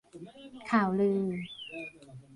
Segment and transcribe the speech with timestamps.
[0.69, 1.27] ข่าวลือ